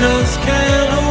[0.00, 1.09] just can't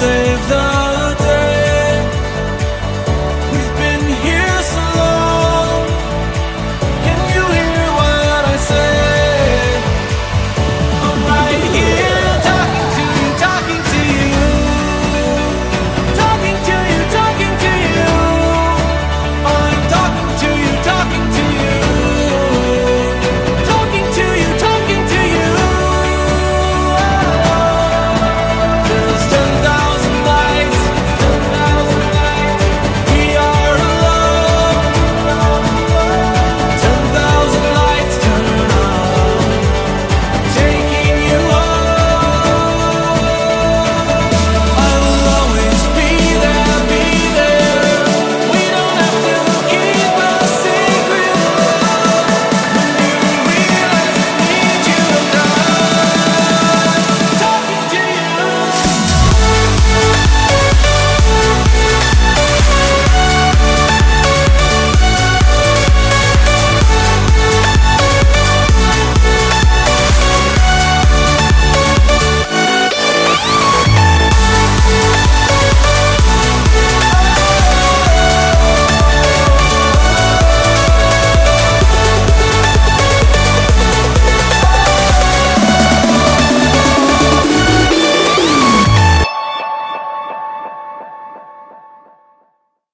[0.00, 0.79] You saved the